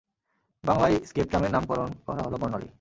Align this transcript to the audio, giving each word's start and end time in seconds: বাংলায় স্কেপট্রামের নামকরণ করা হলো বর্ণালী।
বাংলায় 0.63 0.95
স্কেপট্রামের 1.05 1.51
নামকরণ 1.51 1.89
করা 2.05 2.21
হলো 2.25 2.37
বর্ণালী। 2.41 2.67